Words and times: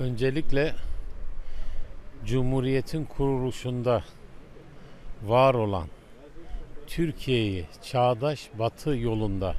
Öncelikle 0.00 0.74
Cumhuriyet'in 2.24 3.04
kuruluşunda 3.04 4.04
var 5.22 5.54
olan 5.54 5.88
Türkiye'yi 6.86 7.66
çağdaş 7.82 8.50
batı 8.58 8.90
yolunda 8.90 9.54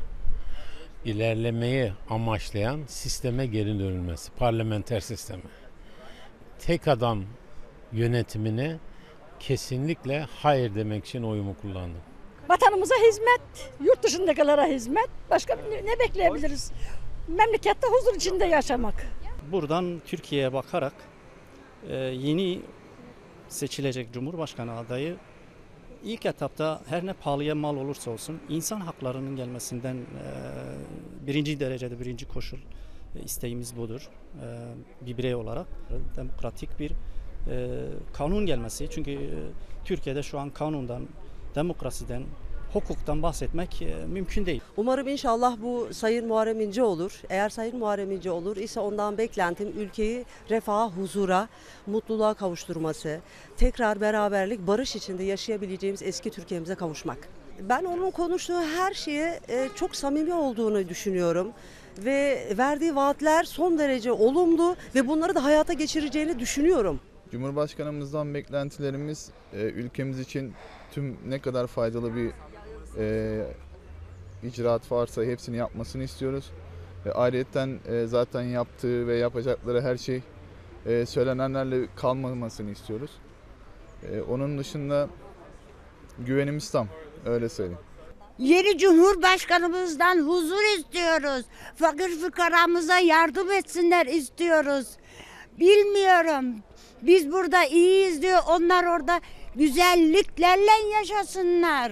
ilerlemeyi 1.05 1.93
amaçlayan 2.09 2.81
sisteme 2.87 3.45
geri 3.45 3.79
dönülmesi, 3.79 4.31
parlamenter 4.31 4.99
sisteme. 4.99 5.41
Tek 6.59 6.87
adam 6.87 7.23
yönetimine 7.91 8.77
kesinlikle 9.39 10.25
hayır 10.35 10.75
demek 10.75 11.05
için 11.05 11.23
oyumu 11.23 11.55
kullandım. 11.61 12.01
Vatanımıza 12.49 12.95
hizmet, 12.95 13.71
yurt 13.83 14.03
dışındakilere 14.03 14.75
hizmet. 14.75 15.09
Başka 15.29 15.55
ne, 15.85 15.99
bekleyebiliriz? 15.99 16.71
Memlekette 17.27 17.87
huzur 17.87 18.15
içinde 18.15 18.45
yaşamak. 18.45 19.05
Buradan 19.51 20.01
Türkiye'ye 20.05 20.53
bakarak 20.53 20.93
e, 21.89 21.95
yeni 21.95 22.61
seçilecek 23.49 24.13
Cumhurbaşkanı 24.13 24.77
adayı 24.77 25.15
ilk 26.03 26.25
etapta 26.25 26.81
her 26.89 27.05
ne 27.05 27.13
pahalıya 27.13 27.55
mal 27.55 27.77
olursa 27.77 28.11
olsun 28.11 28.39
insan 28.49 28.79
haklarının 28.79 29.35
gelmesinden 29.35 29.95
e, 29.95 30.25
birinci 31.27 31.59
derecede 31.59 31.99
birinci 31.99 32.27
koşul 32.27 32.57
e, 33.15 33.23
isteğimiz 33.23 33.77
budur. 33.77 34.09
E, 34.41 35.05
bir 35.05 35.17
birey 35.17 35.35
olarak 35.35 35.67
demokratik 36.15 36.79
bir 36.79 36.91
kanun 38.13 38.45
gelmesi. 38.45 38.87
Çünkü 38.91 39.29
Türkiye'de 39.85 40.23
şu 40.23 40.39
an 40.39 40.49
kanundan, 40.49 41.07
demokrasiden, 41.55 42.23
hukuktan 42.73 43.23
bahsetmek 43.23 43.81
e, 43.81 44.05
mümkün 44.05 44.45
değil. 44.45 44.61
Umarım 44.77 45.07
inşallah 45.07 45.57
bu 45.61 45.87
Sayın 45.93 46.27
Muharrem 46.27 46.61
İnce 46.61 46.83
olur. 46.83 47.21
Eğer 47.29 47.49
Sayın 47.49 47.77
Muharrem 47.77 48.11
İnce 48.11 48.31
olur 48.31 48.57
ise 48.57 48.79
ondan 48.79 49.17
beklentim 49.17 49.73
ülkeyi 49.77 50.25
refaha, 50.49 50.89
huzura, 50.89 51.47
mutluluğa 51.87 52.33
kavuşturması, 52.33 53.19
tekrar 53.57 54.01
beraberlik, 54.01 54.67
barış 54.67 54.95
içinde 54.95 55.23
yaşayabileceğimiz 55.23 56.03
eski 56.03 56.29
Türkiye'mize 56.29 56.75
kavuşmak. 56.75 57.17
Ben 57.69 57.83
onun 57.83 58.11
konuştuğu 58.11 58.61
her 58.61 58.93
şeye 58.93 59.39
e, 59.49 59.69
çok 59.75 59.95
samimi 59.95 60.33
olduğunu 60.33 60.89
düşünüyorum 60.89 61.51
ve 61.97 62.47
verdiği 62.57 62.95
vaatler 62.95 63.43
son 63.43 63.77
derece 63.77 64.11
olumlu 64.11 64.75
ve 64.95 65.07
bunları 65.07 65.35
da 65.35 65.43
hayata 65.43 65.73
geçireceğini 65.73 66.39
düşünüyorum. 66.39 66.99
Cumhurbaşkanımızdan 67.31 68.33
beklentilerimiz 68.33 69.29
e, 69.53 69.57
ülkemiz 69.57 70.19
için 70.19 70.53
tüm 70.91 71.17
ne 71.27 71.39
kadar 71.39 71.67
faydalı 71.67 72.15
bir 72.15 72.31
e, 72.97 73.41
icraat 74.43 74.91
varsa 74.91 75.23
hepsini 75.23 75.57
yapmasını 75.57 76.03
istiyoruz. 76.03 76.51
Ve 77.05 77.13
ayrıyeten 77.13 77.79
e, 77.87 78.05
zaten 78.07 78.41
yaptığı 78.41 79.07
ve 79.07 79.17
yapacakları 79.17 79.81
her 79.81 79.97
şey 79.97 80.21
e, 80.85 81.05
söylenenlerle 81.05 81.87
kalmamasını 81.95 82.71
istiyoruz. 82.71 83.11
E, 84.11 84.21
onun 84.21 84.57
dışında 84.57 85.09
güvenimiz 86.19 86.71
tam 86.71 86.87
öyle 87.25 87.49
söyleyeyim. 87.49 87.81
Yeni 88.39 88.77
Cumhurbaşkanımızdan 88.77 90.17
huzur 90.27 90.77
istiyoruz. 90.77 91.45
Fakir 91.75 92.19
fukaramıza 92.19 92.99
yardım 92.99 93.51
etsinler 93.51 94.05
istiyoruz. 94.05 94.87
Bilmiyorum. 95.59 96.55
Biz 97.01 97.31
burada 97.31 97.65
iyiyiz 97.65 98.21
diyor. 98.21 98.39
Onlar 98.49 98.83
orada 98.83 99.21
güzelliklerle 99.55 100.89
yaşasınlar. 100.93 101.91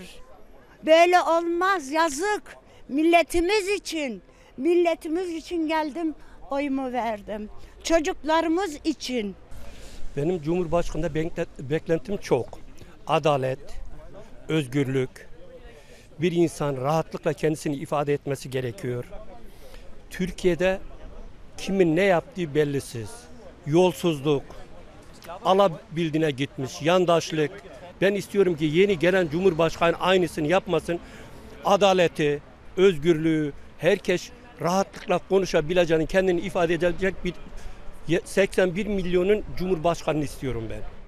Böyle 0.86 1.22
olmaz. 1.22 1.92
Yazık. 1.92 2.58
Milletimiz 2.90 3.68
için. 3.68 4.22
Milletimiz 4.58 5.30
için 5.30 5.68
geldim. 5.68 6.16
Oyumu 6.52 6.92
verdim. 6.92 7.50
Çocuklarımız 7.84 8.76
için. 8.84 9.36
Benim 10.18 10.42
Cumhurbaşkanı'nda 10.42 11.08
bekle- 11.08 11.46
beklentim 11.60 12.18
çok. 12.18 12.60
Adalet, 13.08 13.60
özgürlük, 14.48 15.28
bir 16.20 16.32
insan 16.32 16.78
rahatlıkla 16.78 17.34
kendisini 17.34 17.76
ifade 17.76 18.14
etmesi 18.14 18.50
gerekiyor. 18.50 19.06
Türkiye'de 20.10 20.80
kimin 21.58 21.96
ne 21.96 22.04
yaptığı 22.04 22.56
bellisiz. 22.56 23.10
Yolsuzluk, 23.68 24.44
alabildiğine 25.46 26.32
gitmiş, 26.32 26.82
yandaşlık. 26.82 27.52
Ben 28.02 28.16
istiyorum 28.16 28.56
ki 28.56 28.66
yeni 28.66 29.00
gelen 29.00 29.30
Cumhurbaşkanı 29.32 29.96
aynısını 30.00 30.48
yapmasın. 30.48 31.00
Adaleti, 31.66 32.42
özgürlüğü, 32.78 33.54
herkes 33.78 34.30
rahatlıkla 34.62 35.20
konuşabileceğini, 35.30 36.08
kendini 36.08 36.42
ifade 36.42 36.74
edecek 36.74 37.16
bir 37.26 37.34
81 38.26 38.86
milyonun 38.86 39.44
Cumhurbaşkanını 39.58 40.24
istiyorum 40.24 40.64
ben. 40.70 40.99